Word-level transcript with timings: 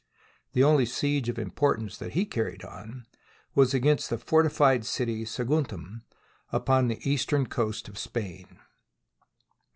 The 0.53 0.63
only 0.63 0.87
siege 0.87 1.29
of 1.29 1.37
im 1.37 1.51
portance 1.51 1.95
that 1.99 2.13
he 2.13 2.25
carried 2.25 2.63
on 2.65 3.05
was 3.53 3.75
against 3.75 4.09
the 4.09 4.17
forti 4.17 4.49
fied 4.49 4.83
city, 4.83 5.25
Saguntum, 5.25 6.01
upon 6.51 6.87
the 6.87 7.07
eastern 7.07 7.45
coast 7.45 7.87
of 7.87 7.99
Spain. 7.99 8.57